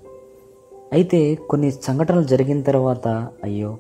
[0.93, 3.79] అయితే కొన్ని సంఘటనలు జరిగిన తర్వాత అయ్యో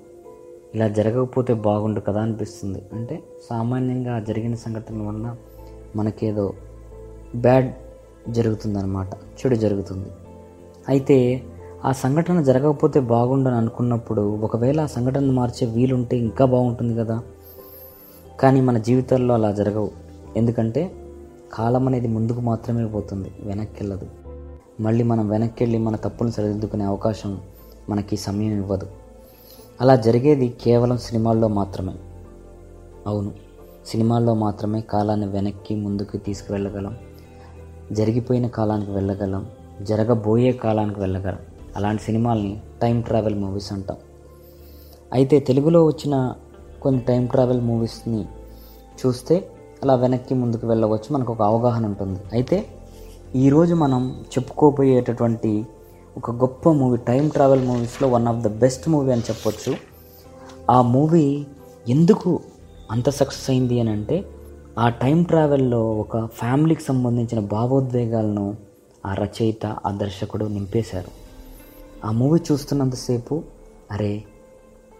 [0.74, 2.82] ఇలా జరగకపోతే బాగుండు కదా అనిపిస్తుంది.
[2.92, 5.36] అంటే సామాన్యంగా జరిగిన సంఘటనల వలన
[5.96, 6.52] మనకేదో
[7.34, 7.72] బ్యాడ్
[8.28, 10.08] జరుగుతుందన్నమాట చెడు జరుగుతుంది.
[10.88, 11.42] అయితే
[11.84, 17.22] ఆ సంఘటన జరగకపోతే బాగుండని అనుకున్నప్పుడు ఒకవేళ ఆ సంఘటన మార్చే వీలుంటే ఇంకా బాగుంటుంది కదా.
[18.40, 19.90] కానీ మన జీవితాల్లో అలా జరగవు.
[20.36, 20.90] ఎందుకంటే
[21.52, 24.25] కాలం అనేది ముందుకు మాత్రమే పోతుంది వెనక్కి వెళ్ళదు.
[24.80, 27.40] మళ్ళీ మనం వెనక్కి వెళ్ళి మన తప్పును సరిదిద్దుకునే అవకాశం
[27.88, 28.86] మనకి సమయం ఇవ్వదు.
[29.80, 31.92] అలా జరిగేది కేవలం సినిమాల్లో మాత్రమే.
[33.06, 33.32] అవును
[33.86, 36.96] సినిమాల్లో మాత్రమే కాలాన్ని వెనక్కి ముందుకు తీసుకువెళ్ళగలం.
[37.92, 39.46] జరిగిపోయిన కాలానికి వెళ్ళగలం.
[39.82, 41.38] జరగబోయే కాలానికి వెళ్ళగలం.
[41.76, 43.96] అలాంటి సినిమాల్ని టైం ట్రావెల్ మూవీస్ అంటాం.
[45.12, 46.34] అయితే తెలుగులో వచ్చిన
[46.82, 48.24] కొన్ని టైం ట్రావెల్ మూవీస్ని
[49.06, 49.50] చూస్తే
[49.82, 51.14] అలా వెనక్కి ముందుకు వెళ్ళవచ్చు.
[51.14, 52.20] మనకు ఒక అవగాహన ఉంటుంది.
[52.32, 52.66] అయితే
[53.36, 55.66] ఈరోజు మనం చెప్పుకోబోయేటటువంటి
[56.16, 59.76] ఒక గొప్ప మూవీ టైం ట్రావెల్ మూవీస్లో one of the best movie అని చెప్పొచ్చు.
[60.70, 61.46] ఆ మూవీ
[61.88, 62.40] ఎందుకు
[62.90, 64.24] అంత సక్సెస్ అయింది అని అంటే
[64.78, 68.56] ఆ టైం ట్రావెల్లో ఒక ఫ్యామిలీకి సంబంధించిన భావోద్వేగాలను
[69.06, 71.12] ఆ రచయిత ఆ దర్శకుడు నింపేశారు.
[72.06, 73.42] ఆ మూవీ చూస్తున్నంతసేపు
[73.90, 74.24] అరే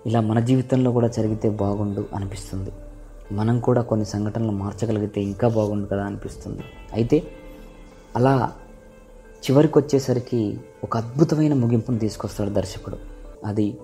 [0.07, 2.71] ఇలా మన జీవితంలో కూడా జరిగితే బాగుండు అనిపిస్తుంది.
[3.33, 6.63] మనం కూడా కొన్ని సంఘటనలు మార్చగలిగితే ఇంకా బాగుండు కదా అనిపిస్తుంది.
[6.93, 7.23] అయితే
[8.17, 8.53] అలా
[9.45, 12.97] చివరికి వచ్చేసరికి ఒక అద్భుతమైన ముగింపును తీసుకొస్తాడు దర్శకుడు.
[13.45, 13.79] అది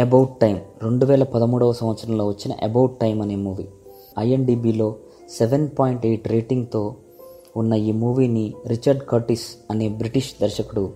[0.00, 3.68] అబౌట్ టైం రెండు వేల పదమూడవ సంవత్సరంలో వచ్చిన అబౌట్ టైం అనే మూవీ.
[4.18, 4.96] ఐఎన్డిబిలో
[5.38, 6.94] సెవెన్ పాయింట్ ఎయిట్ రేటింగ్తో
[7.56, 10.90] ఉన్న ఈ మూవీని రిచర్డ్ కర్టిస్ అనే బ్రిటిష్ దర్శకుడు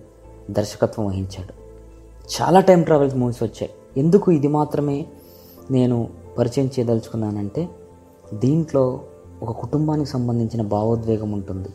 [0.51, 1.53] దర్శకత్వం వహించాడు.
[2.41, 3.69] చాలా టైం ట్రావెల్ మూవీస్ వచ్చాయి.
[3.97, 5.05] ఎందుకు ఇది మాత్రమే
[5.71, 7.69] నేను పరిచయం చేయదలుచుకున్నానంటే
[8.33, 9.01] దీంట్లో
[9.41, 11.69] ఒక కుటుంబానికి సంబంధించిన భావోద్వేగం ఉంటుంది.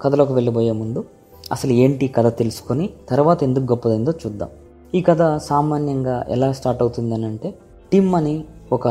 [0.00, 1.04] కథలోకి వెళ్ళిపోయే ముందు
[1.52, 4.48] అసలు ఏంటి కథ తెలుసుకొని తర్వాత ఎందుకు గొప్పదైందో చూద్దాం.
[4.94, 7.54] ఈ కథ సామాన్యంగా ఎలా స్టార్ట్ అవుతుందని అంటే
[7.92, 8.88] టిమ్ అని ఒక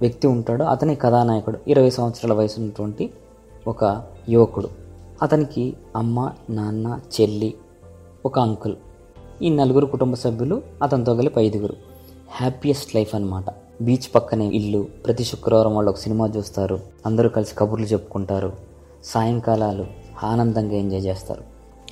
[0.00, 0.62] వ్యక్తి ఉంటాడు.
[0.62, 3.10] అతని కథానాయకుడు ఇరవై సంవత్సరాల వయసు ఉన్నటువంటి
[3.68, 4.68] ఒక యువకుడు.
[5.22, 7.54] అతనికి అమ్మ నాన్న చెల్లి
[8.26, 8.76] ఒక అంకుల్.
[9.42, 11.74] ఈ నలుగురు కుటుంబ సభ్యులు అతనితో కలిపి ఐదుగురు.
[12.30, 13.44] హ్యాపీయెస్ట్ లైఫ్ అనమాట
[13.82, 16.80] బీచ్ పక్కనే ఇల్లు ప్రతి శుక్రవారం వాళ్ళు ఒక సినిమా చూస్తారు.
[17.06, 18.52] అందరూ కలిసి కబుర్లు చెప్పుకుంటారు.
[19.04, 21.42] సాయంకాలాలు ఆనందంగా ఎంజాయ్ చేస్తారు.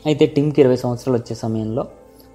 [0.07, 1.87] అయితే టిమ్కి ఇరవై సంవత్సరాలు వచ్చే సమయంలో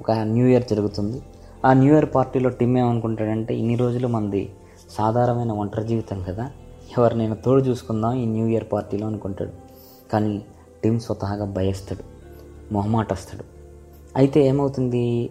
[0.01, 1.21] ఒక న్యూ ఇయర్ జరుగుతుంది.
[1.65, 4.49] ఆ న్యూ ఇయర్ పార్టీలో టిమ్ ఏమనుకుంటాడంటే ఇన్ని రోజులు మంది
[4.89, 6.51] సాధారణమైన ఒంటరి జీవితం కదా.
[6.97, 9.51] ఎవరినైనా తోడు చూసుకుందాం ఈ న్యూ ఇయర్ పార్టీలో అనుకుంటాడు.
[10.11, 10.41] కానీ
[10.83, 12.03] టిమ్ స్వతహాగా భయస్తాడు.
[12.73, 13.43] మొహమాటస్తాడు.
[14.15, 15.29] అయితే ఏమవుతుంది?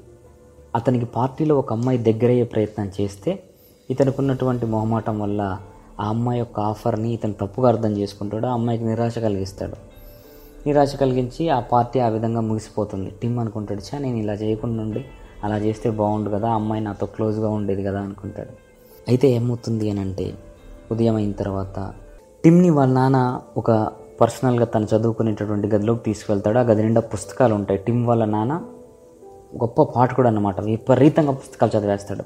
[0.77, 3.43] అతనికి పార్టీలో ఒక అమ్మాయి దగ్గరయ్యే ప్రయత్నం చేస్తే
[3.91, 5.59] ఇతనికి ఉన్నటువంటి మొహమాటం వల్ల
[6.01, 8.47] ఆ అమ్మాయి యొక్క ఆఫర్ని ఇతను తప్పుగా అర్థం చేసుకుంటాడు.
[8.47, 9.88] ఆ అమ్మాయికి నిరాశ కలిగిస్తాడు.
[10.69, 13.11] నిరాశ కలిగించి ఆ పార్టీ ఆ విధంగా ముగిసిపోతుంది.
[13.23, 15.05] టిమ్ అనుకుంటాడు చా నేను ఇలా చేయకుండా ఉండి
[15.45, 18.53] అలా చేస్తే బాగుండు కదా అమ్మాయి నాతో క్లోజ్గా ఉండేది కదా అనుకుంటాడు.
[19.09, 20.35] అయితే ఏమవుతుంది అని అంటే
[20.93, 21.93] ఉదయం అయిన తర్వాత
[22.45, 23.71] టిమ్ని వాళ్ళ నాన్న ఒక
[24.21, 27.81] పర్సనల్గా తను చదువుకునేటటువంటి గదిలోకి తీసుకువెళ్తాడు ఆ గది నిండా పుస్తకాలు ఉంటాయి.
[27.87, 28.55] టిమ్ వాళ్ళ నాన్న
[29.57, 30.61] గొప్ప పాఠకుడు అన్నమాట.
[30.61, 32.23] విపరీతంగా పుస్తకాలు చదివేస్తాడు.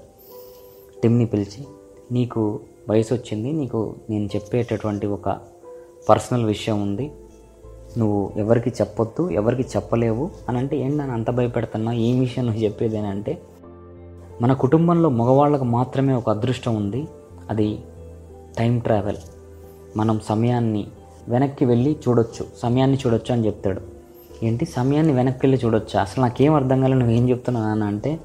[1.02, 1.64] టిమ్ని పిలిచి
[2.12, 2.60] నీకు
[2.90, 5.28] వయసు వచ్చింది నీకు నేను చెప్పేటటువంటి ఒక
[6.08, 7.06] పర్సనల్ విషయం ఉంది.
[7.98, 12.98] నువ్వు ఎవరికి చెప్పొద్దు ఎవరికి చెప్పలేవు అని అంటే ఏంటి నన్ను అంత భయపెడుతున్నా ఏం విషయం నువ్వు చెప్పేది
[12.98, 13.42] అని అంటే
[14.42, 17.08] మన కుటుంబంలో మగవాళ్ళకు మాత్రమే ఒక అదృష్టం ఉంది.
[17.50, 17.78] అది
[18.58, 19.16] టైం ట్రావెల్.
[19.96, 20.86] మనం సమయాన్ని
[21.28, 22.46] వెనక్కి వెళ్ళి చూడొచ్చు.
[22.58, 23.80] సమయాన్ని చూడొచ్చు అని చెప్తాడు.
[24.42, 24.64] ఏంటి?
[24.64, 25.98] సమయాన్ని వెనక్కి వెళ్ళి చూడొచ్చు?
[26.00, 27.00] అసలు నాకేం అర్థం కాలేదు.
[27.00, 28.20] నువ్వు ఏం చెప్తున్నావు అని అంటే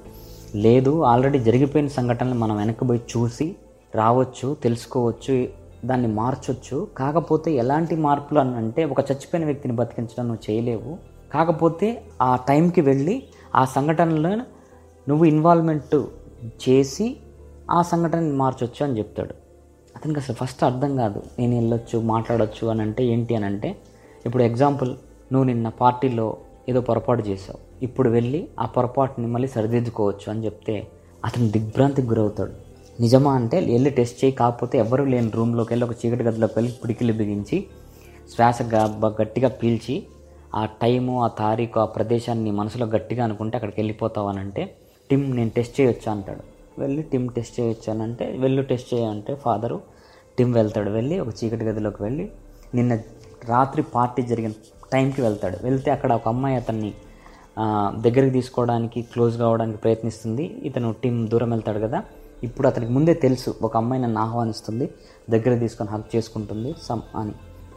[0.55, 3.55] లేదు ఆల్రెడీ జరిగిపోయిన సంఘటనలు మనం వెనక్కి పోయి చూసి
[3.95, 5.47] రావచ్చు తెలుసుకోవచ్చు.
[5.85, 6.87] దాన్ని మార్చొచ్చు.
[6.97, 10.97] కాకపోతే ఎలాంటి మార్పులు అని అంటే ఒక చచ్చిపోయిన వ్యక్తిని బతికించడం నువ్వు చేయలేవు.
[11.33, 13.23] కాకపోతే ఆ టైంకి వెళ్ళి
[13.55, 14.29] ఆ సంఘటనలో
[15.09, 16.05] నువ్వు ఇన్వాల్వ్మెంట్
[16.69, 17.17] చేసి
[17.71, 19.33] ఆ సంఘటనని మార్చొచ్చు అని చెప్తాడు.
[19.95, 23.77] అతనికి అసలు ఫస్ట్ అర్థం కాదు నేను వెళ్ళొచ్చు మాట్లాడొచ్చు అని అంటే ఏంటి అని అంటే
[24.25, 24.89] ఇప్పుడు ఎగ్జాంపుల్
[25.33, 26.37] నువ్వు నిన్న పార్టీలో
[26.69, 30.87] ఏదో పొరపాటు చేసావు ఇప్పుడు వెళ్ళి ఆ పొరపాటుని మళ్ళీ సరిదిద్దుకోవచ్చు అని చెప్తే
[31.25, 32.66] అతను దిగ్భ్రాంతికి గురవుతాడు.
[32.99, 34.33] నిజమా అంటే వెళ్ళి టెస్ట్ చేయి.
[34.41, 37.57] కాకపోతే ఎవరు లేని రూమ్లోకి వెళ్ళి ఒక చీకటి గదిలోకి వెళ్ళి పిడికిలు బిగించి
[38.33, 38.61] శ్వాస
[39.21, 39.95] గట్టిగా పీల్చి
[40.55, 44.63] ఆ టైము ఆ తారీఖు ఆ ప్రదేశాన్ని మనసులో గట్టిగా అనుకుంటే అక్కడికి వెళ్ళిపోతావనంటే
[45.09, 46.43] టిమ్ నేను టెస్ట్ చేయొచ్చా అంటాడు.
[46.81, 49.77] వెళ్ళి టిమ్ టెస్ట్ చేయొచ్చు అని అంటే వెళ్ళు టెస్ట్ చేయంటే ఫాదరు
[50.37, 50.89] టిమ్ వెళ్తాడు.
[50.89, 52.25] వెళ్ళి ఒక చీకటి గదిలోకి వెళ్ళి
[52.75, 52.93] నిన్న
[53.49, 54.53] రాత్రి పార్టీ జరిగిన
[54.93, 55.57] టైంకి వెళ్తాడు.
[55.63, 56.91] వెళ్తే అక్కడ ఒక అమ్మాయి అతన్ని
[58.05, 60.45] దగ్గరికి తీసుకోవడానికి క్లోజ్ కావడానికి ప్రయత్నిస్తుంది.
[60.69, 61.99] ఇతను టిమ్ దూరం వెళ్తాడు కదా
[62.43, 64.89] ఇప్పుడు అతనికి ముందే తెలుసు ఒక అమ్మాయి నన్ను ఆహ్వానిస్తుంది
[65.29, 67.31] దగ్గర తీసుకొని హక్ చేసుకుంటుంది సమ్ అని.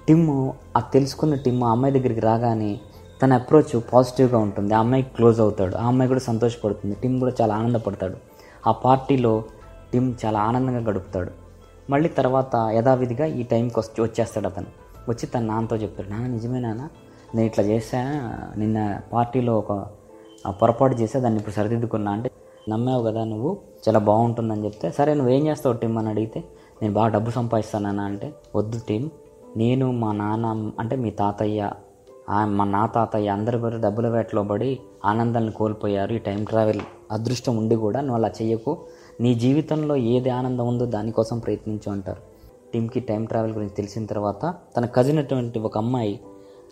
[0.08, 2.80] టిమ్ ఆ తెలుసుకున్న టిమ్ ఆ అమ్మాయి దగ్గరికి రాగానే
[3.22, 4.74] తన అప్రోచ్ పాజిటివ్గా ఉంటుంది.
[4.74, 5.76] ఆ అమ్మాయికి క్లోజ్ అవుతాడు.
[5.76, 6.94] ఆ అమ్మాయి కూడా సంతోషపడుతుంది.
[6.94, 8.16] టిమ్ కూడా చాలా ఆనందపడతాడు.
[8.66, 9.44] ఆ పార్టీలో
[9.92, 11.30] టిమ్ చాలా ఆనందంగా గడుపుతాడు.
[11.90, 14.66] మళ్ళీ తర్వాత యథావిధిగా ఈ టైంకి వచ్చి వచ్చేస్తాడు అతను.
[15.08, 16.88] వచ్చి తన నాన్నతో చెప్తాడు నాన్న నిజమే నాన్న.
[17.34, 18.32] నేను ఇట్లా చేశా.
[18.56, 19.86] నిన్న పార్టీలో ఒక
[20.50, 22.12] పొరపాటు చేసా దాన్ని ఇప్పుడు సరిదిద్దుకున్నా.
[22.12, 22.30] అంటే
[22.68, 23.58] నమ్మావు కదా నువ్వు?
[23.88, 26.44] చాలా బాగుంటుందని చెప్తే సరే నువ్వేం చేస్తావు టీమ్ అని అడిగితే
[26.82, 29.10] నేను బాగా డబ్బు సంపాదిస్తానన్నా అంటే వద్దు టీం
[29.56, 31.70] నేను మా నాన్న అంటే మీ తాతయ్య
[32.44, 36.80] మా నా తాతయ్య అందరి పేరు డబ్బుల వేటలో పడి ఆనందాన్ని కోల్పోయారు ఈ టైం ట్రావెల్
[37.10, 38.00] అదృష్టం ఉండి కూడా.
[38.00, 38.78] నువ్వు అలా చెయ్యకు.
[39.20, 42.20] నీ జీవితంలో ఏది ఆనందం ఉందో దానికోసం ప్రయత్నించు అంటారు.
[42.74, 46.20] టీమ్కి టైం ట్రావెల్ గురించి తెలిసిన తర్వాత తన కజిన్ అటువంటి ఒక అమ్మాయి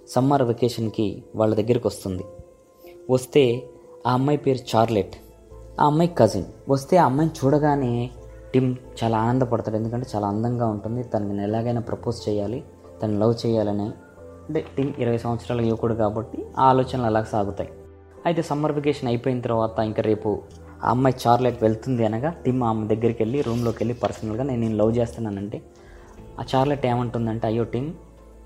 [0.09, 2.25] సమ్మర్ వెకేషన్కి వాళ్ళ దగ్గరికి వస్తుంది.
[3.11, 3.63] వస్తే
[4.07, 5.17] ఆ అమ్మాయి పేరు చార్లెట్.
[5.81, 8.11] ఆ అమ్మాయి కజిన్ వస్తే ఆ అమ్మాయిని చూడగానే
[8.55, 9.77] టిమ్ చాలా ఆనందపడతాడు.
[9.77, 11.03] ఎందుకంటే చాలా అందంగా ఉంటుంది.
[11.03, 12.65] తనని ఎలాగైనా ప్రపోజ్ చేయాలి.
[13.03, 13.87] తను లవ్ చేయాలని.
[14.49, 17.71] అంటే టిమ్ ఇరవై సంవత్సరాల యువకుడు కాబట్టి ఆ ఆలోచనలు అలా సాగుతాయి.
[18.27, 20.43] అయితే సమ్మర్ వెకేషన్ అయిపోయిన తర్వాత ఇంకా రేపు
[20.85, 24.97] ఆ అమ్మాయి చార్లెట్ వెళ్తుంది అనగా టిమ్ ఆమె దగ్గరికి వెళ్ళి రూమ్లోకి వెళ్ళి పర్సనల్గా నేను నేను లవ్
[24.97, 25.63] చేస్తున్నానంటే
[26.41, 27.93] ఆ చార్లెట్ ఏమంటుందంటే అయ్యో టిమ్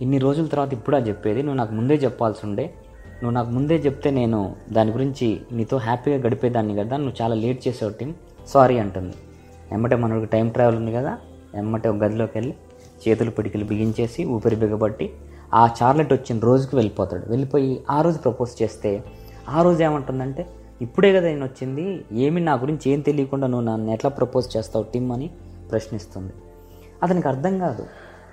[0.01, 1.43] ఇన్ని రోజుల తర్వాత ఇప్పుడా చెప్పేది?
[1.43, 2.75] నువ్వు నాకు ముందే చెప్పాల్సి ఉండే.
[3.23, 7.93] నువ్వు నాకు ముందే చెప్తే నేను దాని గురించి నీతో హ్యాపీగా గడిపేదాన్ని కదా నువ్వు చాలా లేట్ చేసావు
[7.93, 8.15] టీం
[8.49, 9.15] సారీ అంటుంది.
[9.73, 11.19] ఎమ్మటే మనకు టైం ట్రావెల్ ఉంది కదా
[11.55, 12.55] ఎమ్మటే ఒక గదిలోకి వెళ్ళి
[13.05, 15.11] చేతులు పిడికిలు బిగించేసి ఊపిరి బిగబట్టి
[15.55, 17.25] ఆ చార్లెట్ వచ్చిన రోజుకి వెళ్ళిపోతాడు.
[17.29, 19.05] వెళ్ళిపోయి ఆ రోజు ప్రపోజ్ చేస్తే
[19.49, 20.47] ఆ రోజు ఏమంటుందంటే
[20.83, 25.13] ఇప్పుడే కదా నేను వచ్చింది ఏమి నా గురించి ఏం తెలియకుండా నువ్వు నన్ను ఎట్లా ప్రపోజ్ చేస్తావు టీం
[25.13, 25.31] అని
[25.71, 26.33] ప్రశ్నిస్తుంది.
[27.03, 27.85] అతనికి అర్థం కాదు.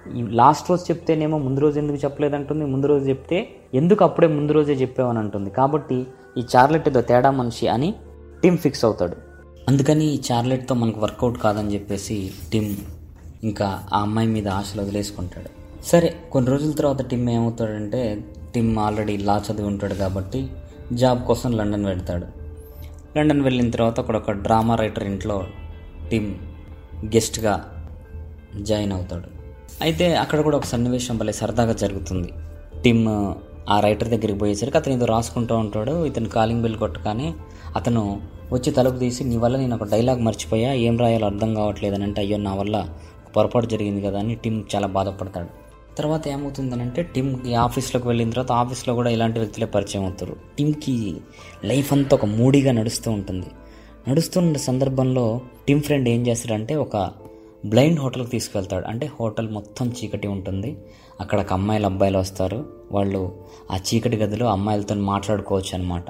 [0.08, 5.20] లాస్ట్ రోజు చెప్తేనేమో ముందు రోజు ఎందుకు చెప్పలేదంటుంది ముందు రోజు చెప్తే ఎందుకు అప్పుడే ముందు రోజే చెప్పావని
[5.20, 6.08] అంటుంది కాబట్టి
[6.38, 7.94] ఈ చార్లెట్ ఏదో తేడా మనిషి అని
[8.44, 9.16] టిమ్ ఫిక్స్ అవుతాడు.
[9.68, 12.76] అందుకని ఈ చార్లెట్తో మనకు వర్కౌట్ కాదని చెప్పేసి టిమ్
[13.44, 15.50] ఇంకా ఆ అమ్మాయి మీద ఆశలు వదిలేసుకుంటాడు.
[15.86, 18.24] సరే కొన్ని రోజుల తర్వాత టిమ్ ఏమవుతాడంటే
[18.56, 20.48] టిమ్ ఆల్రెడీ లా చదివి ఉంటాడు కాబట్టి
[20.94, 22.26] జాబ్ కోసం లండన్ వెళ్తాడు.
[23.18, 25.44] లండన్ వెళ్ళిన తర్వాత అక్కడ ఒక డ్రామా రైటర్ ఇంట్లో
[26.12, 26.36] టిమ్
[27.06, 27.72] గెస్ట్గా
[28.62, 29.39] జాయిన్ అవుతాడు.
[29.82, 32.30] అయితే అక్కడ కూడా ఒక సన్నివేశం భలే సరదాగా జరుగుతుంది.
[32.84, 33.34] టిమ్
[33.70, 37.34] ఆ రైటర్ దగ్గరికి పోయేసరికి అతను ఏదో రాసుకుంటూ ఉంటాడు ఇతను కాలింగ్ బెల్ కొట్టగానే
[37.76, 38.22] అతను
[38.54, 42.22] వచ్చి తలుపు తీసి నీ వల్ల నేను ఒక డైలాగ్ మర్చిపోయా ఏం రాయాలో అర్థం కావట్లేదు అని అంటే
[42.22, 42.90] అయ్యో నా వల్ల
[43.36, 45.48] పొరపాటు జరిగింది కదా అని టిమ్ చాలా బాధపడతాడు.
[45.98, 50.36] తర్వాత ఏమవుతుందనంటే టిమ్కి ఆఫీస్లోకి వెళ్ళిన తర్వాత ఆఫీస్లో కూడా ఇలాంటి వ్యక్తులే పరిచయం అవుతారు.
[50.58, 51.16] టిమ్కి
[51.66, 53.48] లైఫ్ అంతా ఒక మూడీగా నడుస్తూ ఉంటుంది.
[54.10, 56.98] నడుస్తున్న సందర్భంలో టిమ్ ఫ్రెండ్ ఏం చేస్తాడంటే ఒక
[57.66, 58.86] బ్లైండ్ హోటల్కి తీసుకెళ్తాడు.
[58.86, 60.78] అంటే హోటల్ మొత్తం చీకటి ఉంటుంది.
[61.22, 62.66] అక్కడ ఒక అమ్మాయిలు అబ్బాయిలు వస్తారు.
[62.92, 63.38] వాళ్ళు
[63.72, 66.06] ఆ చీకటి గదిలో అమ్మాయిలతో మాట్లాడుకోవచ్చు అనమాట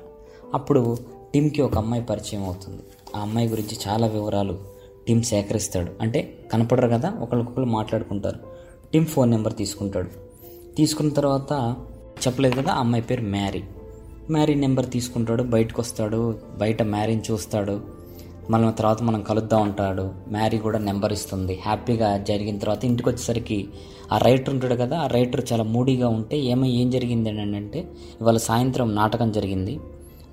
[0.54, 0.98] అప్పుడు
[1.34, 2.82] టిమ్కి ఒక అమ్మాయి పరిచయం అవుతుంది.
[3.16, 4.60] ఆ అమ్మాయి గురించి చాలా వివరాలు
[5.08, 5.92] టిమ్ సేకరిస్తాడు.
[6.02, 8.40] అంటే కనపడరు కదా ఒకరికొకరు మాట్లాడుకుంటారు.
[8.94, 10.10] టిమ్ ఫోన్ నెంబర్ తీసుకుంటాడు.
[10.76, 11.76] తీసుకున్న తర్వాత
[12.28, 13.64] చెప్పలేదు కదా ఆ అమ్మాయి పేరు మ్యారీ.
[14.32, 17.82] మ్యారీ నెంబర్ తీసుకుంటాడు బయటకు వస్తాడు బయట మ్యారీని చూస్తాడు.
[18.50, 20.12] మళ్ళీ తర్వాత మనం కలుద్దాం అంటాడు.
[20.32, 21.60] మ్యారీ కూడా నెంబర్ ఇస్తుంది.
[21.66, 23.68] హ్యాపీగా జరిగిన తర్వాత ఇంటికి వచ్చేసరికి
[24.12, 27.80] ఆ రైటర్ ఉంటాడు కదా ఆ రైటర్ చాలా మూడీగా ఉంటే ఏమో ఏం జరిగింది అని అంటే
[28.22, 29.80] ఇవాళ సాయంత్రం నాటకం జరిగింది.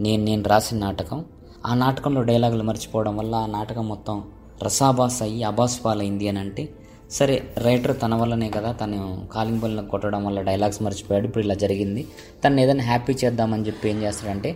[0.01, 1.25] నేను నేను రాసిన నాటకం.
[1.67, 4.25] ఆ నాటకంలో డైలాగులు మర్చిపోవడం వల్ల ఆ నాటకం మొత్తం
[4.63, 6.69] రసాబాస్ అయ్యి అబాస్ పాలైంది అని అంటే
[7.11, 11.27] సరే రైటర్ తన వల్లనే కదా తను కాలింగ్ బల్ని కొట్టడం వల్ల డైలాగ్స్ మర్చిపోయాడు.
[11.27, 12.07] ఇప్పుడు ఇలా జరిగింది.
[12.45, 14.51] తను ఏదైనా హ్యాపీ చేద్దామని చెప్పి ఏం చేస్తాడంటే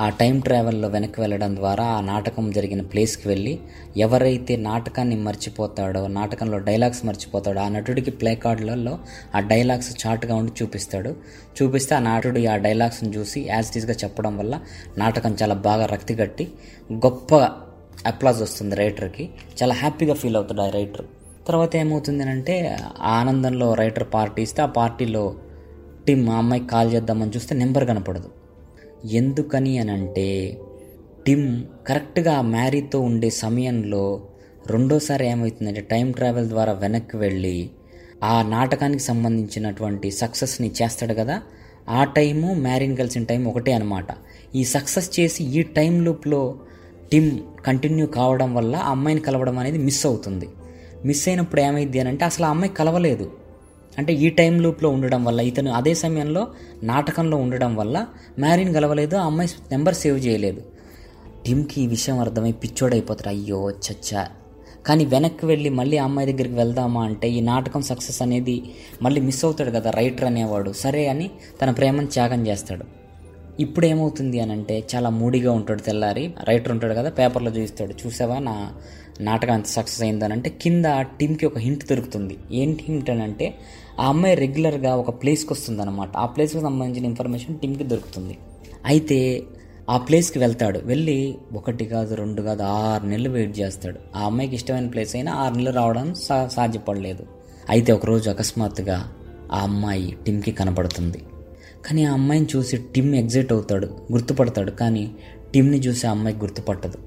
[0.00, 3.58] ఆ టైం ట్రావెల్లో వెనక్కి వెళ్ళడం ద్వారా ఆ నాటకం జరిగిన ప్లేస్కి వెళ్ళి
[3.96, 8.98] ఎవరైతే నాటకాన్ని మర్చిపోతాడో నాటకంలో డైలాగ్స్ మర్చిపోతాడో ఆ నటుడికి ప్లే కార్డులలో
[9.34, 11.16] ఆ డైలాగ్స్ చాటుగా ఉండి చూపిస్తాడు.
[11.62, 14.60] చూపిస్తే ఆ నాటుడు ఆ డైలాగ్స్ని చూసి యాజ్ ఇట్ చెప్పడం వల్ల
[14.98, 16.48] నాటకం చాలా బాగా రక్తి కట్టి
[16.92, 17.34] గొప్ప
[18.06, 19.30] అప్లాజ్ వస్తుంది రైటర్కి.
[19.62, 21.04] చాలా హ్యాపీగా ఫీల్ అవుతాడు ఆ రైటర్.
[21.48, 25.34] తర్వాత ఏమవుతుంది అంటే ఆ ఆనందంలో రైటర్ పార్టీ ఇస్తే ఆ పార్టీలో
[26.06, 28.30] టీమ్ మా అమ్మాయికి కాల్ చేద్దామని చూస్తే నెంబర్ కనపడదు.
[29.06, 30.58] ఎందుకని అని అంటే
[31.26, 34.26] టిమ్ కరెక్ట్గా మ్యారీతో ఉండే సమయంలో
[34.66, 37.70] రెండోసారి ఏమవుతుందంటే టైం ట్రావెల్ ద్వారా వెనక్కి వెళ్ళి
[38.24, 41.42] ఆ నాటకానికి సంబంధించినటువంటి సక్సెస్ని చేస్తాడు కదా?
[41.88, 44.06] ఆ టైము మ్యారీని కలిసిన టైం ఒకటే అనమాట
[44.54, 46.58] ఈ సక్సెస్ చేసి ఈ టైం లూప్లో
[47.12, 50.48] టిమ్ కంటిన్యూ కావడం వల్ల ఆ అమ్మాయిని కలవడం అనేది మిస్ అవుతుంది.
[51.04, 53.32] మిస్ అయినప్పుడు ఏమైంది అని అంటే అసలు ఆ అమ్మాయి కలవలేదు.
[53.98, 56.48] అంటే ఈ టైం లూప్లో ఉండడం వల్ల ఇతను అదే సమయంలో
[56.82, 58.06] నాటకంలో ఉండడం వల్ల
[58.38, 60.62] మ్యారీని కలవలేదు ఆ అమ్మాయి నెంబర్ సేవ్ చేయలేదు.
[61.46, 64.28] టిమ్కి ఈ విషయం అర్థమై పిచ్చోడైపోతారు అయ్యో చచ్చా.
[64.86, 68.62] కానీ వెనక్కి వెళ్ళి మళ్ళీ అమ్మాయి దగ్గరికి వెళ్దామా అంటే ఈ నాటకం సక్సెస్ అనేది
[69.02, 70.72] మళ్ళీ మిస్ అవుతాడు కదా రైటర్ అనేవాడు.
[70.72, 71.30] సరే అని
[71.62, 73.05] తన ప్రేమను త్యాగం చేస్తాడు.
[73.60, 76.34] ఇప్పుడు ఏమవుతుంది అని అంటే చాలా మూడీగా ఉంటాడు తెల్లారి.
[76.44, 77.94] రైటర్ ఉంటాడు కదా పేపర్లో చూపిస్తాడు.
[78.06, 78.38] చూసావా?
[78.38, 78.72] నా
[79.20, 80.84] నాటకం ఎంత సక్సెస్ అయిందని అంటే కింద
[81.20, 82.38] టీమ్కి ఒక హింట్ దొరుకుతుంది.
[82.52, 83.54] ఏంటి హింట్ అని అంటే
[84.00, 88.38] ఆ అమ్మాయి రెగ్యులర్గా ఒక ప్లేస్కి వస్తుంది అనమాట ఆ ప్లేస్కి సంబంధించిన ఇన్ఫర్మేషన్ టీమ్కి దొరుకుతుంది.
[88.86, 89.42] అయితే
[89.90, 90.80] ఆ ప్లేస్కి వెళ్తాడు.
[90.84, 93.98] వెళ్ళి ఒకటి కాదు రెండు కాదు ఆరు నెలలు వెయిట్ చేస్తాడు.
[94.16, 97.26] ఆ అమ్మాయికి ఇష్టమైన ప్లేస్ అయినా ఆరు నెలలు రావడం సా సాధ్యపడలేదు.
[97.68, 99.12] అయితే ఒకరోజు అకస్మాత్తుగా
[99.52, 101.22] ఆ అమ్మాయి టిమ్కి కనపడుతుంది.
[101.86, 104.70] కానీ ఆ అమ్మాయిని చూసి టిమ్ ఎగ్జైట్ అవుతాడు గుర్తుపడతాడు.
[104.70, 105.10] కానీ
[105.54, 106.98] టిమ్ని చూసి ఆ అమ్మాయి గుర్తుపట్టదు.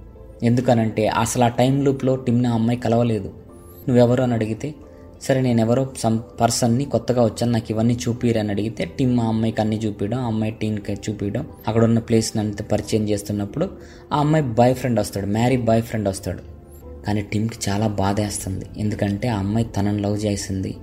[0.43, 3.33] ఎందుకనంటే అసలు ఆ టైం లూప్లో టిమ్ని ఆ అమ్మాయి కలవలేదు.
[3.87, 4.75] నువ్వెవరు అని అడిగితే
[5.21, 9.61] సరే నేను ఎవరో సమ్ పర్సన్ని కొత్తగా వచ్చాను నాకు ఇవన్నీ చూపిరు అని అడిగితే టిమ్ ఆ అమ్మాయికి
[9.61, 13.69] అన్ని చూపించడం ఆ అమ్మాయి టీన్కి చూపించడం అక్కడ ఉన్న ప్లేస్ని అంత పరిచయం చేస్తున్నప్పుడు
[14.13, 16.39] ఆ అమ్మాయి బాయ్ ఫ్రెండ్ వస్తాడు మ్యారీ బాయ్ ఫ్రెండ్ వస్తాడు.
[17.07, 20.77] కానీ టిమ్కి చాలా బాధేస్తుంది ఎందుకంటే ఆ అమ్మాయి తనను లవ్ చేసింది.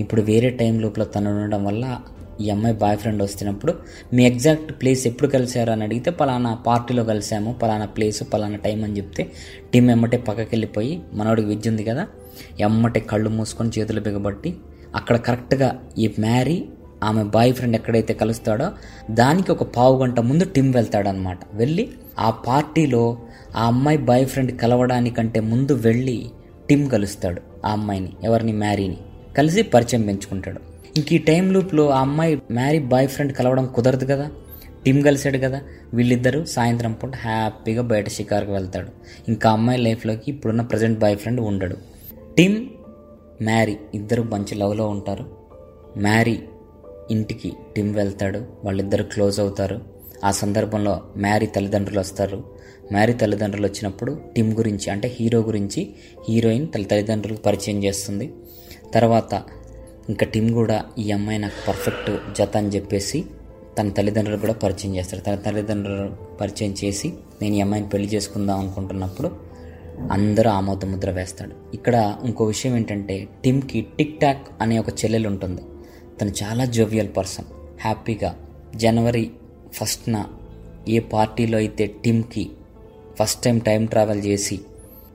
[0.00, 2.00] ఇప్పుడు వేరే టైం లోపల తను ఉండడం వల్ల
[2.40, 3.74] ఈ అమ్మాయి బాయ్ ఫ్రెండ్ వస్తున్నప్పుడు
[4.12, 5.70] మీ ఎగ్జాక్ట్ ప్లేస్ ఎప్పుడు కలిశారు?
[5.70, 9.32] అని అడిగితే పలానా పార్టీలో కలిసాము పలానా ప్లేస్ పలానా టైం అని చెప్తే
[9.72, 12.06] టీం ఎమ్మటే పక్కకి వెళ్ళిపోయి మనోడికి విద్య ఉంది కదా
[12.60, 14.54] ఎమ్మటే కళ్ళు మూసుకొని చేతులు బిగబట్టి
[14.96, 16.64] అక్కడ కరెక్ట్గా ఈ మ్యారీ
[17.04, 18.70] ఆమె బాయ్ ఫ్రెండ్ ఎక్కడైతే కలుస్తాడో
[19.10, 21.88] దానికి ఒక పావు గంట ముందు టిమ్ వెళ్తాడనమాట వెళ్ళి
[22.18, 23.18] ఆ పార్టీలో
[23.56, 26.30] ఆ అమ్మాయి బాయ్ ఫ్రెండ్ కలవడానికంటే ముందు వెళ్ళి
[26.68, 28.96] టిమ్ కలుస్తాడు ఆ అమ్మాయిని ఎవరిని మ్యారీని.
[29.38, 30.75] కలిసి పరిచయం పెంచుకుంటాడు.
[30.96, 34.30] ఇంక ఈ టైం లూప్లో ఆ అమ్మాయి మ్యారీ బాయ్ ఫ్రెండ్ కలవడం కుదరదు కదా.
[34.84, 35.60] టిమ్ కలిసాడు కదా.
[35.94, 38.88] వీళ్ళిద్దరూ సాయంత్రం పూట హ్యాపీగా బయట షికార్కి వెళ్తాడు.
[39.28, 41.76] ఇంకా అమ్మాయి లైఫ్లోకి ఇప్పుడున్న ప్రజెంట్ బాయ్ ఫ్రెండ్ ఉండడు.
[42.36, 42.66] టిమ్
[43.42, 45.24] మ్యారీ ఇద్దరు మంచి లవ్లో ఉంటారు.
[45.98, 46.42] మ్యారీ
[47.10, 48.46] ఇంటికి టిమ్ వెళ్తాడు.
[48.64, 49.80] వాళ్ళిద్దరు క్లోజ్ అవుతారు.
[50.24, 52.44] ఆ సందర్భంలో మ్యారీ తల్లిదండ్రులు వస్తారు.
[52.92, 55.94] మ్యారీ తల్లిదండ్రులు వచ్చినప్పుడు టిమ్ గురించి అంటే హీరో గురించి
[56.28, 58.34] హీరోయిన్ తల్లి తల్లిదండ్రులకు పరిచయం చేస్తుంది.
[58.94, 59.42] తర్వాత
[60.08, 63.24] ఇంకా టిమ్ కూడా ఈ అమ్మాయి నాకు పర్ఫెక్ట్ జత అని చెప్పేసి
[63.78, 69.30] తన తల్లిదండ్రులు కూడా పరిచయం చేస్తాడు తన తల్లిదండ్రులు పరిచయం చేసి నేను ఈ అమ్మాయిని పెళ్ళి చేసుకుందాం అనుకుంటున్నప్పుడు
[70.12, 71.54] అందరూ ఆమోద ముద్ర వేస్తాడు.
[71.74, 75.62] ఇక్కడ ఇంకో విషయం ఏంటంటే టిమ్కి టిక్ టాక్ అనే ఒక చెల్లెలు ఉంటుంది.
[76.20, 77.44] తను చాలా జోవియల్ పర్సన్
[77.80, 78.36] హ్యాపీగా
[78.76, 79.30] జనవరి
[79.72, 80.24] ఫస్ట్న
[80.88, 82.50] ఏ పార్టీలో అయితే టిమ్కి
[83.20, 84.60] ఫస్ట్ టైం టైం ట్రావెల్ చేసి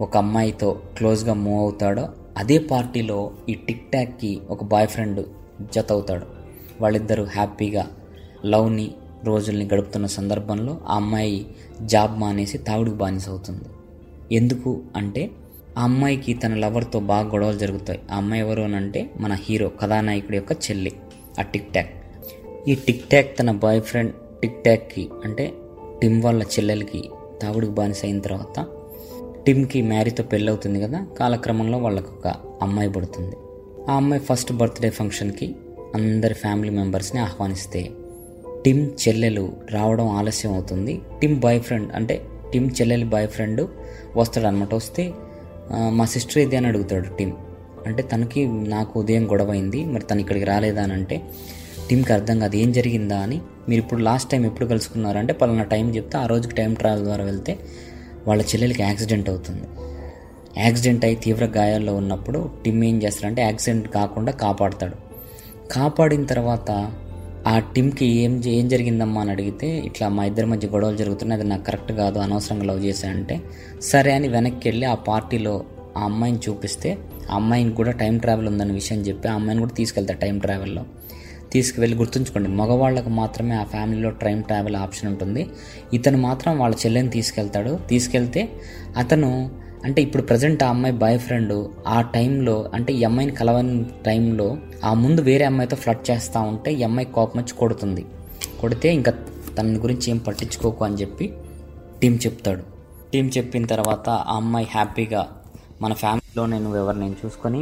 [0.01, 5.25] ఒక అమ్మాయితో క్లోజ్గా మూవ్ అవుతాడో అదే పార్టీలో ఈ టిక్ టాక్కి ఒక బాయ్ ఫ్రెండ్
[5.73, 6.25] జత అవుతాడు.
[6.81, 7.87] వాళ్ళిద్దరూ హ్యాపీగా
[8.45, 8.91] లవ్ని
[9.23, 11.45] రోజుల్ని గడుపుతున్న సందర్భంలో ఆ అమ్మాయి
[11.81, 13.65] జాబ్ మానేసి తాగుడుకు బానిస అవుతుంది.
[14.35, 15.31] ఎందుకు అంటే
[15.77, 17.99] ఆ అమ్మాయికి తన లవర్తో బాగా గొడవలు జరుగుతాయి.
[18.11, 20.91] ఆ అమ్మాయి ఎవరు అని అంటే మన హీరో కథానాయకుడి యొక్క చెల్లి
[21.39, 21.89] ఆ టిక్ టాక్
[22.67, 24.11] ఈ టిక్ టాక్ తన బాయ్ ఫ్రెండ్
[24.41, 25.53] టిక్ టాక్కి అంటే
[26.01, 27.09] టిమ్ వాళ్ళ చెల్లెలకి
[27.41, 28.65] తాగుడుకు బానిస అయిన తర్వాత
[29.45, 32.27] టిమ్కి మ్యారీతో పెళ్ళవుతుంది కదా కాలక్రమంలో వాళ్ళకు ఒక
[32.61, 33.35] అమ్మాయి పుడుతుంది.
[33.89, 35.47] ఆ అమ్మాయి ఫస్ట్ బర్త్డే ఫంక్షన్కి
[35.97, 37.81] అందరి ఫ్యామిలీ మెంబర్స్ని ఆహ్వానిస్తే
[38.65, 40.93] టిమ్ చెల్లెలు రావడం ఆలస్యం అవుతుంది.
[41.21, 42.15] టిమ్ బాయ్ ఫ్రెండ్ అంటే
[42.53, 43.61] టిమ్ చెల్లెలి బాయ్ ఫ్రెండ్
[44.19, 45.03] వస్తాడు అనమాట వస్తే
[45.97, 47.33] మా సిస్టర్ ఇది అని అడుగుతాడు టిమ్.
[47.87, 48.41] అంటే తనకి
[48.75, 51.15] నాకు ఉదయం గొడవ అయింది మరి తను ఇక్కడికి రాలేదా అని అంటే
[51.87, 53.37] టీంకి అర్థం కాదు ఏం జరిగిందా అని.
[53.69, 57.53] మీరు ఇప్పుడు లాస్ట్ టైం ఎప్పుడు కలుసుకున్నారంటే పలానా టైం చెప్తే ఆ రోజుకి టైం ట్రావెల్ ద్వారా వెళ్తే
[58.27, 59.67] వాళ్ళ చెల్లెలకి యాక్సిడెంట్ అవుతుంది.
[60.57, 64.95] యాక్సిడెంట్ అయి తీవ్ర గాయాల్లో ఉన్నప్పుడు టిమ్ ఏం చేస్తాడంటే యాక్సిడెంట్ కాకుండా కాపాడతాడు.
[65.71, 66.91] కాపాడిన తర్వాత
[67.47, 71.63] ఆ టీమ్కి ఏం ఏం జరిగిందమ్మా అని అడిగితే ఇట్లా మా ఇద్దరి మధ్య గొడవలు జరుగుతున్నాయి అది నాకు
[71.63, 73.41] కరెక్ట్ కాదు అనవసరంగా లవ్ చేశానంటే
[73.81, 75.63] సరే అని వెనక్కి వెళ్ళి ఆ పార్టీలో
[75.97, 76.97] ఆ అమ్మాయిని చూపిస్తే
[77.31, 80.83] ఆ అమ్మాయిని కూడా టైం ట్రావెల్ ఉందన్న విషయం చెప్పి ఆ అమ్మాయిని కూడా తీసుకెళ్తాడు టైం ట్రావెల్లో.
[81.53, 85.49] తీసుకువెళ్ళి గుర్తుంచుకోండి మగవాళ్ళకు మాత్రమే ఆ ఫ్యామిలీలో ట్రైమ్ ట్రావెల్ ఆప్షన్ ఉంటుంది.
[85.93, 87.79] ఇతను మాత్రం వాళ్ళ చెల్లెని తీసుకెళ్తాడు.
[87.89, 88.43] తీసుకెళ్తే
[88.97, 89.31] అతను
[89.85, 91.53] అంటే ఇప్పుడు ప్రజెంట్ ఆ అమ్మాయి బాయ్ ఫ్రెండ్
[91.87, 96.83] ఆ టైంలో అంటే ఈ అమ్మాయిని కలవని టైంలో ఆ ముందు వేరే అమ్మాయితో ఫ్లడ్ చేస్తూ ఉంటే ఈ
[96.83, 98.05] అమ్మాయి కోపం వచ్చి కొడుతుంది.
[98.61, 99.11] కొడితే ఇంకా
[99.57, 101.33] తన గురించి ఏం పట్టించుకోకు అని చెప్పి
[102.01, 102.63] టీం చెప్తాడు.
[103.13, 105.27] టీం చెప్పిన తర్వాత ఆ అమ్మాయి హ్యాపీగా
[105.81, 107.61] మన ఫ్యామిలీలో నేను ఎవరు నేను చూసుకొని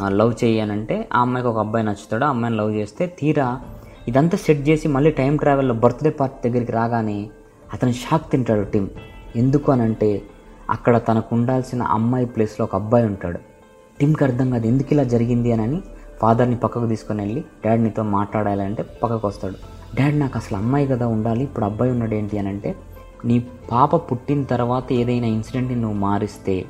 [0.00, 3.60] లవ్ చేయనంటే ఆ అమ్మాయికి ఒక అబ్బాయి నచ్చుతాడు ఆ అమ్మాయిని లవ్ చేస్తే తీరా
[4.08, 7.30] ఇదంతా సెట్ చేసి మళ్ళీ టైం ట్రావెల్లో బర్త్డే పార్టీ దగ్గరికి రాగానే
[7.72, 8.90] అతను షాక్ తింటాడు టీం
[9.36, 10.22] ఎందుకు అని అంటే
[10.70, 13.38] అక్కడ తనకు ఉండాల్సిన అమ్మాయి ప్లేస్లో ఒక అబ్బాయి ఉంటాడు.
[14.00, 15.82] టీంకి అర్థం కాదు ఎందుకు ఇలా జరిగింది అని అని
[16.20, 19.54] ఫాదర్ని పక్కకు తీసుకొని వెళ్ళి డాడ్ నీతో మాట్లాడాలంటే పక్కకు వస్తాడు.
[19.98, 22.74] డాడ్ నాకు అసలు అమ్మాయి కదా ఉండాలి ఇప్పుడు అబ్బాయి ఉన్నాడు ఏంటి అని అంటే
[23.24, 26.64] నీ పాప పుట్టిన తర్వాత ఏదైనా ఇన్సిడెంట్ని నువ్వు మారిస్తే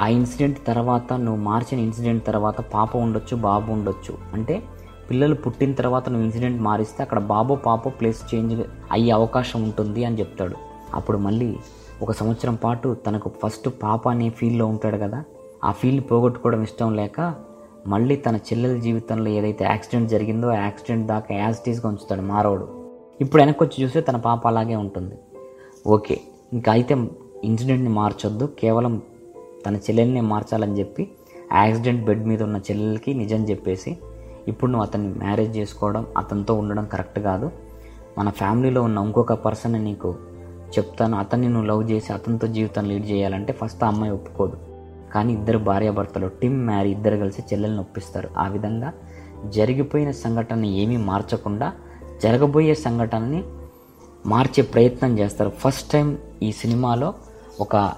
[0.00, 4.14] ఆ ఇన్సిడెంట్ తర్వాత నువ్వు మార్చిన ఇన్సిడెంట్ తర్వాత పాప ఉండొచ్చు బాబు ఉండొచ్చు.
[4.34, 4.62] అంటే
[5.10, 10.18] పిల్లలు పుట్టిన తర్వాత నువ్వు ఇన్సిడెంట్ మారిస్తే అక్కడ బాబో పాపో ప్లేస్ చేంజ్ అయ్యే అవకాశం ఉంటుంది అని
[10.18, 10.56] చెప్తాడు.
[10.94, 11.56] అప్పుడు మళ్ళీ
[12.02, 15.24] ఒక సంవత్సరం పాటు తనకు ఫస్ట్ పాప అనే ఫీల్డ్లో ఉంటాడు కదా
[15.64, 17.34] ఆ ఫీల్డ్ పోగొట్టుకోవడం ఇష్టం లేక
[17.86, 22.68] మళ్ళీ తన చెల్లెల జీవితంలో ఏదైతే యాక్సిడెంట్ జరిగిందో ఆ యాక్సిడెంట్ దాకా యాజిటీస్గా ఉంచుతాడు మారోడు.
[23.20, 25.16] ఇప్పుడు వెనక్కి వచ్చి చూస్తే తన పాప అలాగే ఉంటుంది.
[25.86, 26.20] ఓకే
[26.52, 26.94] ఇంకా అయితే
[27.44, 29.02] ఇన్సిడెంట్ని మార్చొద్దు కేవలం
[29.66, 31.10] తన చెల్లెల్ని మార్చాలని చెప్పి
[31.52, 33.98] యాక్సిడెంట్ బెడ్ మీద ఉన్న చెల్లెలకి నిజం చెప్పేసి
[34.48, 37.50] ఇప్పుడు నువ్వు అతన్ని మ్యారేజ్ చేసుకోవడం అతనితో ఉండడం కరెక్ట్ కాదు.
[38.18, 40.14] మన ఫ్యామిలీలో ఉన్న ఇంకొక పర్సన్ నీకు
[40.78, 41.18] చెప్తాను.
[41.18, 44.56] అతన్ని నువ్వు లవ్ చేసి అతనితో జీవితం లీడ్ చేయాలంటే ఫస్ట్ ఆ అమ్మాయి ఒప్పుకోదు.
[45.14, 48.28] కానీ ఇద్దరు భార్యాభర్తలు టిమ్ మ్యారీ ఇద్దరు కలిసి చెల్లెల్ని ఒప్పిస్తారు.
[48.38, 48.92] ఆ విధంగా
[49.48, 51.72] జరిగిపోయిన సంఘటనని ఏమీ మార్చకుండా
[52.22, 53.44] జరగబోయే సంఘటనని
[54.26, 55.50] మార్చే ప్రయత్నం చేస్తారు.
[55.50, 57.14] ఫస్ట్ టైం ఈ సినిమాలో
[57.60, 57.92] ఒక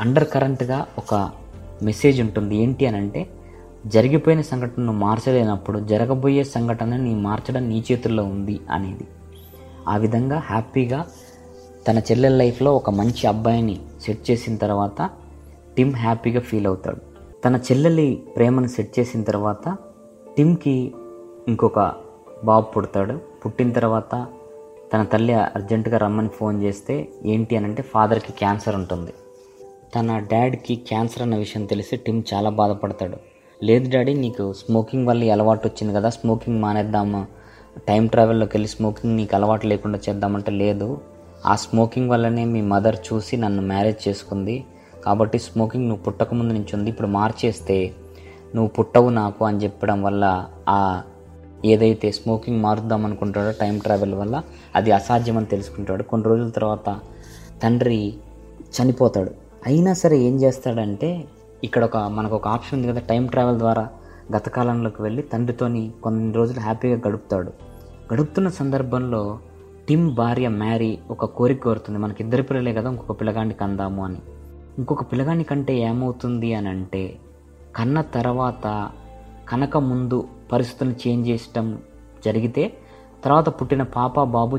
[0.00, 1.30] అండర్ కరెంట్గా ఒక
[1.82, 2.56] మెసేజ్ ఉంటుంది.
[2.56, 3.26] ఏంటి అని అంటే
[3.86, 9.06] జరిగిపోయిన సంఘటనను మార్చలేనప్పుడు జరగబోయే సంఘటనని మార్చడం నీ చేతుల్లో ఉంది అనేది.
[9.88, 11.06] ఆ విధంగా హ్యాపీగా
[11.88, 15.10] తన చెల్లెల లైఫ్లో ఒక మంచి అబ్బాయిని సెట్ చేసిన తర్వాత
[15.76, 17.00] టిమ్ హ్యాపీగా ఫీల్ అవుతాడు.
[17.44, 19.76] తన చెల్లెలి ప్రేమను సెట్ చేసిన తర్వాత
[20.36, 20.94] టిమ్కి
[21.48, 21.92] ఇంకొక
[22.44, 23.20] బాబు పుడతాడు.
[23.44, 24.26] పుట్టిన తర్వాత
[24.92, 29.12] తన తల్లి అర్జెంటుగా రమ్మని ఫోన్ చేస్తే ఏంటి అని అంటే ఫాదర్కి క్యాన్సర్ ఉంటుంది.
[29.94, 33.16] తన డాడ్కి క్యాన్సర్ అన్న విషయం తెలిసి టిమ్ చాలా బాధపడతాడు.
[33.64, 37.26] లేదు డాడీ నీకు స్మోకింగ్ వల్ల అలవాటు వచ్చింది కదా స్మోకింగ్ మానేద్దామా?
[37.88, 41.00] టైం ట్రావెల్లోకి వెళ్ళి స్మోకింగ్ నీకు అలవాటు లేకుండా చేద్దామంటే లేదు.
[41.46, 44.64] ఆ స్మోకింగ్ వల్లనే మీ మదర్ చూసి నన్ను మ్యారేజ్ చేసుకుంది.
[45.04, 47.94] కాబట్టి స్మోకింగ్ నువ్వు పుట్టకముందు నుంచి ఉంది ఇప్పుడు మార్చేస్తే
[48.54, 51.02] నువ్వు పుట్టవు నాకు అని చెప్పడం వల్ల ఆ
[51.64, 54.42] ఏదైతే స్మోకింగ్ మారుద్దాం అనుకుంటాడో టైం ట్రావెల్ వల్ల
[54.76, 56.02] అది అసాధ్యమని తెలుసుకుంటాడు.
[56.02, 57.00] కొన్ని రోజుల తర్వాత
[57.62, 58.14] తండ్రి
[58.76, 59.45] చనిపోతాడు.
[59.66, 61.24] అయినా సరే ఏం చేస్తాడంటే
[61.64, 63.88] ఇక్కడ ఒక మనకు ఒక ఆప్షన్ ఉంది కదా టైం ట్రావెల్ ద్వారా
[64.36, 67.52] గతకాలంలోకి వెళ్ళి తండ్రితోని కొన్ని రోజులు హ్యాపీగా గడుపుతాడు.
[68.12, 69.38] గడుపుతున్న సందర్భంలో
[69.88, 71.98] టిమ్ భార్య మ్యారీ ఒక కోరిక కోరుతుంది.
[71.98, 74.18] మనకి ఇద్దరు పిల్లలే కదా ఇంకొక పిల్లగాడిని కందాము అని.
[74.78, 77.18] ఇంకొక పిల్లగాని కంటే ఏమవుతుంది అని అంటే
[77.76, 78.90] కన్న తర్వాత
[79.48, 81.78] కనక ముందు పరిస్థితులను చేంజ్ చేయటం
[82.24, 82.72] జరిగితే
[83.24, 84.58] తర్వాత పుట్టిన పాప బాబు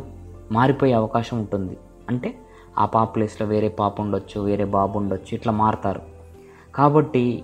[0.51, 1.77] మారిపోయే అవకాశం ఉంటుంది.
[2.09, 2.35] అంటే
[2.77, 6.01] ఆ పాప ప్లేస్లో వేరే పాప ఉండొచ్చు వేరే బాబు ఉండొచ్చు ఇట్లా మారుతారు.
[6.75, 7.43] కాబట్టి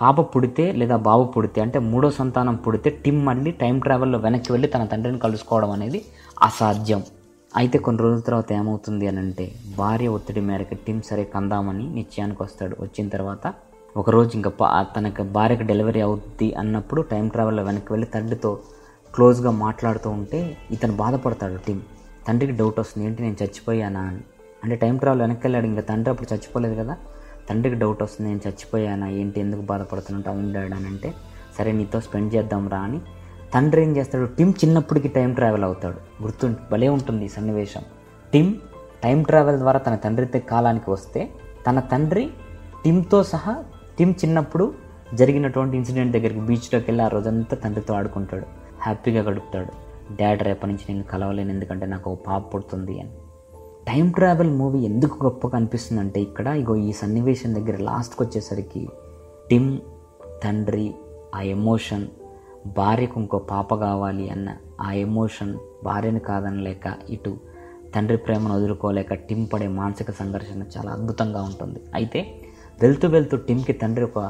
[0.00, 4.68] పాప పుడితే లేదా బాబు పుడితే అంటే మూడో సంతానం పుడితే టిమ్ మళ్ళీ టైం ట్రావెల్లో వెనక్కి వెళ్ళి
[4.68, 6.04] తన తండ్రిని కలుసుకోవడం అనేది
[6.42, 7.02] అసాధ్యం.
[7.56, 12.76] అయితే కొన్ని రోజుల తర్వాత ఏమవుతుంది అని అంటే భార్య ఒత్తిడి మేరకు టిమ్ సరే కందామని నిశ్చయానికి వస్తాడు.
[12.80, 13.54] వచ్చిన తర్వాత
[13.96, 18.58] ఒకరోజు ఇంకా పా తనకి భార్యకి డెలివరీ అవుద్ది అన్నప్పుడు టైం ట్రావెల్లో వెనక్కి వెళ్ళి తండ్రితో
[19.14, 21.80] క్లోజ్గా మాట్లాడుతూ ఉంటే ఇతను బాధపడతాడు టిమ్.
[22.28, 24.00] తండ్రికి డౌట్ వస్తుంది ఏంటి నేను చచ్చిపోయానా?
[24.00, 24.20] అని.
[24.64, 26.96] అంటే టైం ట్రావెల్ వెనక్కి వెళ్ళాడు ఇంకా తండ్రి అప్పుడు చచ్చిపోలేదు కదా.
[27.50, 31.14] తండ్రికి డౌట్ వస్తుంది నేను చచ్చిపోయానా ఏంటి ఎందుకు బాధపడుతున్నట్టు అవును డాడ్ అని అంటే
[31.58, 33.00] సరే నీతో స్పెండ్ చేద్దాం రా అని.
[33.54, 36.22] తండ్రి ఏం చేస్తాడు టిమ్ చిన్నప్పటికి టైం ట్రావెల్ అవుతాడు.
[36.22, 37.82] గుర్తు భలే ఉంటుంది ఈ సన్నివేశం.
[38.32, 38.54] టిమ్
[39.04, 41.28] టైం ట్రావెల్ ద్వారా తన తండ్రితో కాలానికి వస్తే
[41.66, 42.30] తన తండ్రి
[42.84, 43.64] టిమ్తో సహా
[43.98, 44.74] టిమ్ చిన్నప్పుడు
[45.14, 48.46] జరిగినటువంటి ఇన్సిడెంట్ దగ్గరికి బీచ్లోకి వెళ్ళి ఆ రోజంతా తండ్రితో ఆడుకుంటాడు.
[48.80, 49.72] హ్యాపీగా గడుపుతాడు.
[50.14, 53.10] డాడ్ రేపటి నుంచి నేను కలవలేను ఎందుకంటే నాకు ఒక పాప పుడుతుంది అని.
[53.86, 58.82] టైం ట్రావెల్ మూవీ ఎందుకు గొప్పగా అనిపిస్తుందంటే ఇక్కడ ఇగో ఈ సన్నివేశం దగ్గర లాస్ట్కి వచ్చేసరికి
[59.50, 59.70] టిమ్
[60.44, 60.94] తండ్రి
[61.34, 62.06] ఆ ఎమోషన్
[62.76, 64.48] భార్యకు ఇంకో పాప కావాలి అన్న
[64.80, 67.32] ఆ ఎమోషన్ భార్యను కాదనలేక ఇటు
[67.94, 71.80] తండ్రి ప్రేమను వదులుకోలేక టిమ్ పడే మానసిక సంఘర్షణ చాలా అద్భుతంగా ఉంటుంది.
[71.94, 72.20] అయితే
[72.82, 74.20] వెళ్తూ వెళ్తూ టిమ్కి తండ్రి ఒక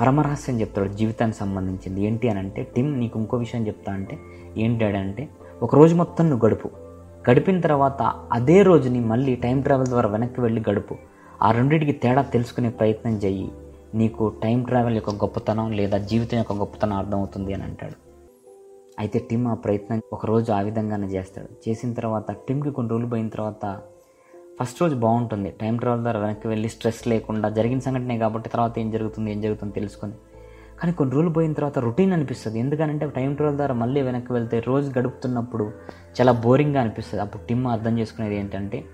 [0.00, 2.06] పరమరహస్యం చెప్తాడు జీవితానికి సంబంధించింది.
[2.06, 4.18] ఏంటి అని అంటే టిమ్ నీకు ఇంకో విషయం చెప్తా అంటే
[4.56, 5.28] ఏంటి అంటే
[5.62, 6.70] ఒక రోజు మొత్తం నువ్వు గడుపు.
[7.30, 10.94] గడిపిన తర్వాత అదే రోజుని మళ్ళీ టైం ట్రావెల్ ద్వారా వెనక్కి వెళ్ళి గడుపు.
[11.42, 13.52] ఆ రెండింటికి తేడా తెలుసుకునే ప్రయత్నం చెయ్యి.
[13.94, 17.96] నీకు టైం ట్రావెల్ యొక్క గొప్పతనం లేదా జీవితం యొక్క గొప్పతనం అర్థమవుతుంది అని అంటాడు.
[18.98, 21.48] అయితే టిమ్ ఆ ప్రయత్నం ఒకరోజు ఆ విధంగానే చేస్తాడు.
[21.68, 23.80] చేసిన తర్వాత టిమ్కి కొన్ని రోజులు పోయిన తర్వాత
[24.60, 25.50] ఫస్ట్ రోజు బాగుంటుంది.
[25.50, 29.72] టైం ట్రావెల్ ద్వారా వెనక్కి వెళ్ళి స్ట్రెస్ లేకుండా జరిగిన సంఘటనే కాబట్టి తర్వాత ఏం జరుగుతుంది ఏం జరుగుతుంది
[29.72, 30.12] తెలుసుకొని
[30.82, 32.58] కానీ కొన్ని రోజులు పోయిన తర్వాత రొటీన్ అనిపిస్తుంది.
[32.58, 35.64] ఎందుకంటే టైం ట్రావెల్ ద్వారా మళ్ళీ వెనక్కి వెళ్తే రోజు గడుపుతున్నప్పుడు
[36.20, 37.22] చాలా బోరింగ్గా అనిపిస్తుంది.
[37.22, 38.84] అప్పుడు టిమ్ అర్థం చేసుకునేది ఏంటంటే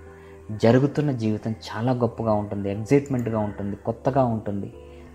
[0.62, 4.72] జరుగుతున్న జీవితం చాలా గొప్పగా ఉంటుంది ఎగ్జైట్మెంట్గా ఉంటుంది కొత్తగా ఉంటుంది.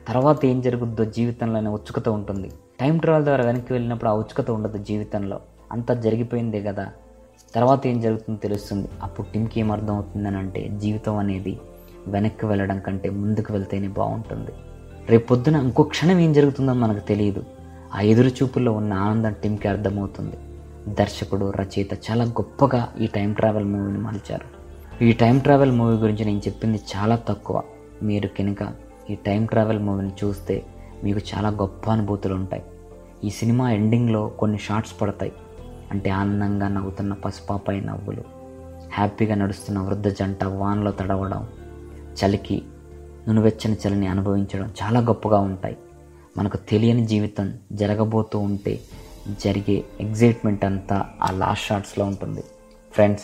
[0.07, 2.51] తర్వాత ఏం జరుగుద్దో జీవితంలోనే ఉత్సుకత ఉంటుంది.
[2.79, 5.39] టైం ట్రావెల్ ద్వారా వెనక్కి వెళ్ళినప్పుడు ఆ ఉత్సుకత ఉండదు జీవితంలో.
[5.71, 6.87] అంతా జరిగిపోయిందే కదా.
[7.55, 8.87] తర్వాత ఏం జరుగుతుందో తెలుస్తుంది.
[9.01, 11.59] అప్పుడు టిమ్కి ఏం అర్థం అవుతుందని అంటే జీవితం అనేది
[12.07, 14.51] వెనక్కి వెళ్ళడం కంటే ముందుకు వెళ్తేనే బాగుంటుంది.
[15.09, 17.43] రేపు పొద్దున ఇంకో క్షణం ఏం జరుగుతుందో మనకు తెలియదు.
[17.95, 20.37] ఆ ఎదురు చూపుల్లో ఉన్న ఆనందం టీంకి అర్థమవుతుంది.
[20.93, 24.63] దర్శకుడు రచయిత చాలా గొప్పగా ఈ టైం ట్రావెల్ మూవీని మలిచారు
[25.03, 27.61] ఈ టైం ట్రావెల్ మూవీ గురించి నేను చెప్పింది చాలా తక్కువ.
[28.03, 28.57] మీరు కనుక
[29.09, 30.63] ఈ టైం ట్రావెల్ మూవీని చూస్తే
[31.03, 32.63] మీకు చాలా గొప్ప అనుభూతులు ఉంటాయి.
[33.23, 35.33] ఈ సినిమా ఎండింగ్లో కొన్ని షార్ట్స్ పడతాయి.
[35.91, 38.23] అంటే ఆనందంగా నవ్వుతున్న పసుపాపై నవ్వులు
[38.93, 41.47] హ్యాపీగా నడుస్తున్న వృద్ధ జంట వాన్లో తడవడం
[42.13, 42.61] చలికి
[43.27, 45.77] నునువెచ్చని చలిని అనుభవించడం చాలా గొప్పగా ఉంటాయి.
[46.37, 48.79] మనకు తెలియని జీవితం జరగబోతూ ఉంటే
[49.45, 52.43] జరిగే ఎగ్జైట్మెంట్ అంతా ఆ లాస్ట్ షాట్స్లో ఉంటుంది.
[52.91, 53.23] ఫ్రెండ్స్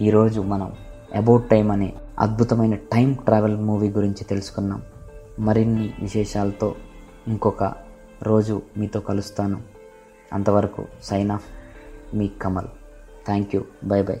[0.00, 0.72] ఈరోజు మనం
[1.14, 4.82] అబౌట్ టైం అనే అద్భుతమైన టైం ట్రావెల్ మూవీ గురించి తెలుసుకున్నాం
[5.38, 6.74] మరిన్ని విశేషాలతో
[7.28, 7.74] ఇంకొక
[8.22, 9.62] రోజు మీతో కలుస్తాను.
[10.32, 11.44] అంతవరకు sign off
[12.16, 12.68] me Kamal.
[13.26, 13.64] Thank you.
[13.84, 14.20] Bye bye.